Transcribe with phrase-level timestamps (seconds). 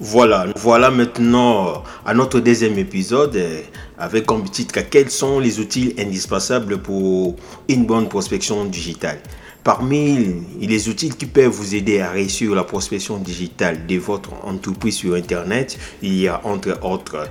[0.00, 3.62] Voilà, voilà maintenant à notre deuxième épisode euh,
[3.98, 7.34] avec comme titre quels sont les outils indispensables pour
[7.68, 9.18] une bonne prospection digitale?
[9.64, 14.94] Parmi les outils qui peuvent vous aider à réussir la prospection digitale de votre entreprise
[14.94, 17.28] sur Internet, il y a entre autres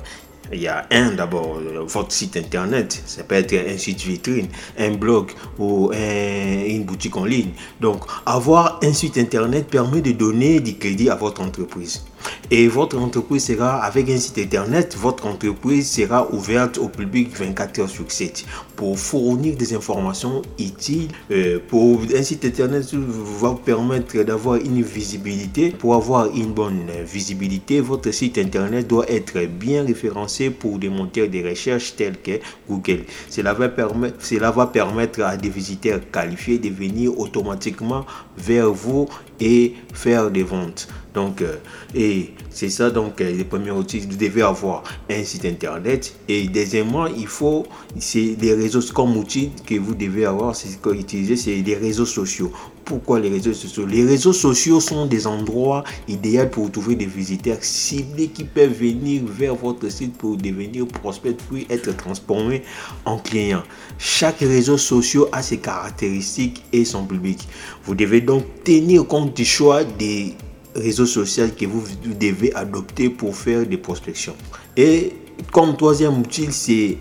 [0.51, 3.01] il y a un d'abord, votre site internet.
[3.05, 4.47] Ça peut être un site vitrine,
[4.77, 7.51] un blog ou une boutique en ligne.
[7.81, 12.03] Donc, avoir un site internet permet de donner du crédit à votre entreprise.
[12.49, 17.79] Et votre entreprise sera, avec un site internet, votre entreprise sera ouverte au public 24
[17.79, 21.09] heures sur 7 pour fournir des informations utiles.
[21.31, 25.71] Euh, pour un site internet va permettre d'avoir une visibilité.
[25.71, 31.27] Pour avoir une bonne visibilité, votre site internet doit être bien référencé pour des moteurs
[31.27, 33.03] de recherche tels que Google.
[33.29, 38.05] Cela va permettre, cela va permettre à des visiteurs qualifiés de venir automatiquement
[38.37, 39.07] vers vous
[39.39, 40.87] et faire des ventes.
[41.17, 41.55] Donc, euh,
[41.95, 44.01] et c'est ça, donc, euh, les premiers outils.
[44.01, 46.15] Vous devez avoir un site internet.
[46.27, 47.65] Et deuxièmement, il faut,
[47.97, 52.51] c'est des réseaux comme outils que vous devez avoir, c'est utiliser, c'est des réseaux sociaux.
[52.85, 53.87] Pourquoi les réseaux sociaux?
[53.87, 59.23] Les réseaux sociaux sont des endroits idéaux pour trouver des visiteurs ciblés qui peuvent venir
[59.25, 62.61] vers votre site pour devenir prospect puis être transformés
[63.05, 63.63] en clients.
[63.97, 67.39] Chaque réseau social a ses caractéristiques et son public.
[67.85, 70.35] Vous devez donc tenir compte du choix des
[70.77, 71.83] réseaux sociaux que vous
[72.19, 74.35] devez adopter pour faire des prospections.
[74.75, 75.13] Et
[75.51, 76.97] comme troisième outil, c'est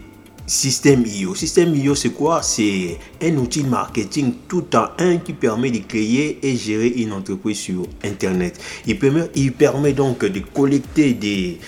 [0.49, 1.35] Système IO.
[1.35, 2.41] Système IO, c'est quoi?
[2.41, 7.59] C'est un outil marketing tout en un qui permet de créer et gérer une entreprise
[7.59, 8.57] sur Internet.
[8.87, 11.59] Il permet, il permet donc de collecter des,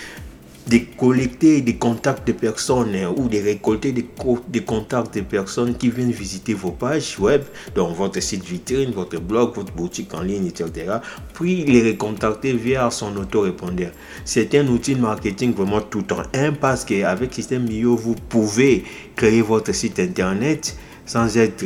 [0.69, 4.05] de collecter des contacts de personnes hein, ou de récolter des,
[4.47, 7.41] des, contacts de personnes qui viennent visiter vos pages web,
[7.73, 10.97] donc votre site vitrine, votre blog, votre boutique en ligne, etc.
[11.33, 13.91] Puis les recontacter via son auto-répondeur.
[14.25, 18.83] C'est un outil de marketing vraiment tout en un parce qu'avec Système Mio, vous pouvez
[19.15, 21.65] créer votre site internet sans être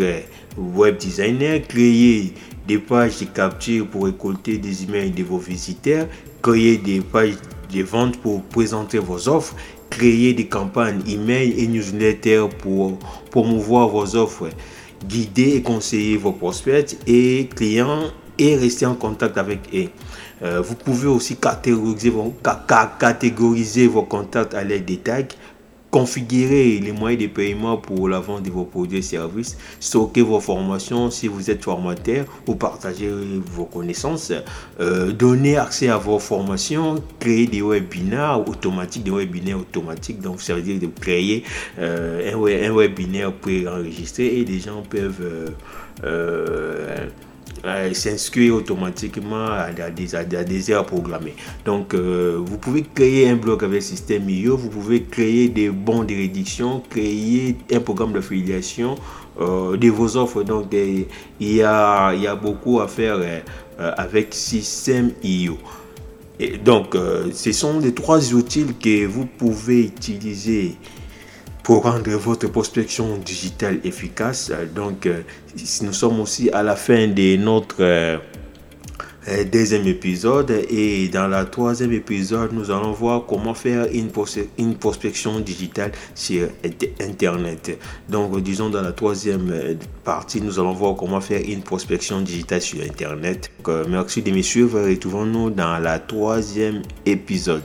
[0.58, 2.34] web designer, créer
[2.66, 6.08] des pages de capture pour récolter des emails de vos visiteurs,
[6.42, 7.36] créer des pages
[7.74, 9.56] des ventes pour présenter vos offres,
[9.90, 12.98] créer des campagnes email et newsletter pour
[13.32, 14.50] promouvoir vos offres,
[15.08, 18.06] guider et conseiller vos prospects et clients
[18.38, 19.90] et rester en contact avec eux.
[20.42, 22.12] Euh, vous pouvez aussi catégoriser
[23.00, 25.22] catégoriser vos contacts à l'aide des tags
[25.94, 30.40] configurer les moyens de paiement pour la vente de vos produits et services, stocker vos
[30.40, 33.12] formations si vous êtes formateur ou partager
[33.46, 34.34] vos connaissances,
[34.80, 40.20] euh, donner accès à vos formations, créer des webinaires automatiques, des webinaires automatiques.
[40.20, 41.44] Donc, ça veut dire de créer
[41.78, 45.54] euh, un, webinaire pré-enregistré et les gens peuvent
[46.04, 47.08] euh,
[47.66, 51.36] euh, s'inscrire automatiquement à, des, à, des, heures programmées.
[51.66, 56.04] Donc, euh, vous pouvez créer un blog avec système IO, vous pouvez créer des bons
[56.04, 58.96] de réduction, créer un programme d'affiliation
[59.40, 60.44] euh, de vos offres.
[60.44, 61.08] Donc, il,
[61.40, 63.20] y a, y a beaucoup à faire
[63.78, 65.58] avec système IO.
[66.66, 66.98] Donc,
[67.32, 70.76] ce sont les trois outils que vous pouvez utiliser
[71.64, 74.52] pour rendre votre prospection digitale efficace.
[74.76, 75.22] Donc, euh,
[75.82, 78.18] nous sommes aussi à la fin de notre euh,
[79.30, 84.10] euh, deuxième épisode et dans la troisième épisode, nous allons voir comment faire une,
[84.76, 86.50] prospection digitale sur
[87.00, 87.80] Internet.
[88.10, 92.82] Donc, disons dans la troisième partie, nous allons voir comment faire une prospection digitale sur
[92.84, 93.50] Internet.
[93.88, 94.82] merci de me suivre.
[94.82, 97.64] Retrouvons-nous dans la troisième épisode.